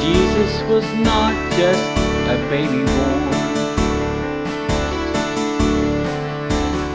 [0.00, 1.82] Jesus was not just
[2.30, 3.30] a baby born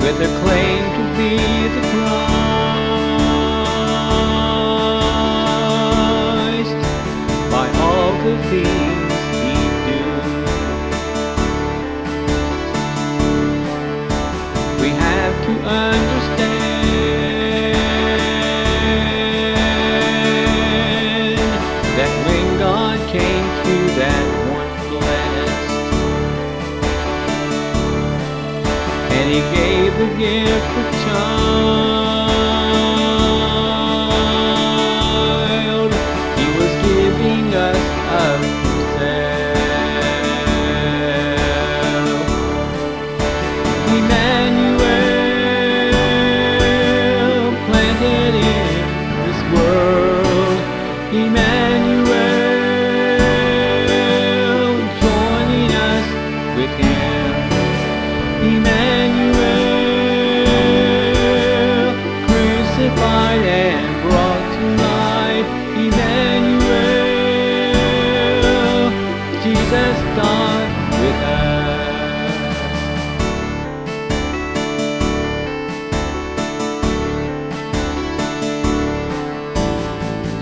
[0.02, 1.32] with a claim to be
[1.76, 2.49] the Christ.
[29.30, 31.39] he gave the gift of tongues.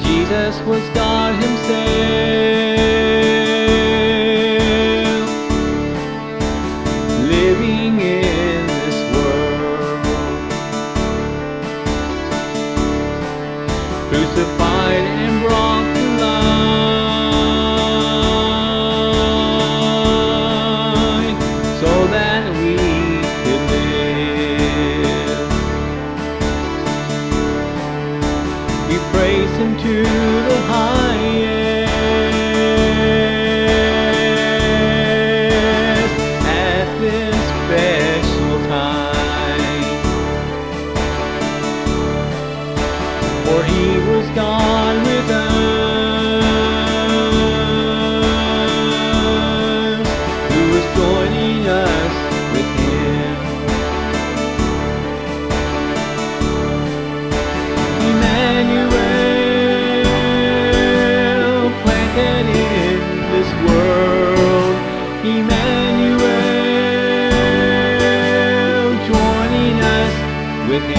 [0.04, 1.78] Jesus was God Himself,
[7.30, 10.04] living in this world,
[14.10, 15.37] crucified and
[29.80, 30.97] to the high.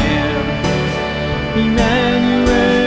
[0.08, 0.46] am
[1.56, 2.77] Emmanuel.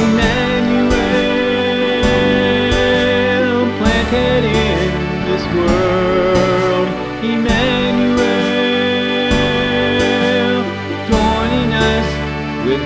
[0.00, 0.98] Emmanuel,
[3.78, 4.88] planted in
[5.28, 6.88] this world.
[7.22, 8.28] Emmanuel,
[11.72, 12.08] us
[12.66, 12.82] with